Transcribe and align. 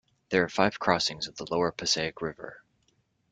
There 0.29 0.43
are 0.43 0.49
five 0.49 0.79
crossings 0.79 1.27
of 1.27 1.35
the 1.35 1.45
Lower 1.51 1.71
Passaic 1.71 2.23
River. 2.23 2.63